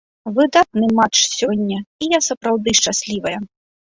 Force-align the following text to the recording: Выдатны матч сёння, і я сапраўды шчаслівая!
Выдатны 0.37 0.87
матч 0.99 1.17
сёння, 1.39 1.77
і 2.05 2.09
я 2.13 2.19
сапраўды 2.29 2.69
шчаслівая! 2.79 3.37